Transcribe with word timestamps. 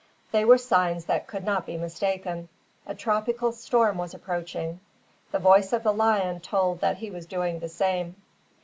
They 0.31 0.43
were 0.45 0.57
signs 0.57 1.05
that 1.05 1.27
could 1.27 1.43
not 1.43 1.67
be 1.67 1.77
mistaken. 1.77 2.49
A 2.87 2.95
tropical 2.95 3.51
storm 3.51 3.99
was 3.99 4.15
approaching. 4.15 4.79
The 5.31 5.37
voice 5.37 5.73
of 5.73 5.83
the 5.83 5.93
lion 5.93 6.39
told 6.39 6.79
that 6.81 6.97
he 6.97 7.11
was 7.11 7.27
doing 7.27 7.59
the 7.59 7.69
same. 7.69 8.15